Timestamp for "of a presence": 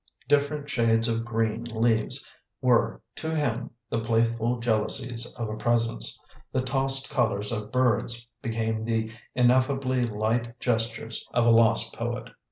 5.35-6.19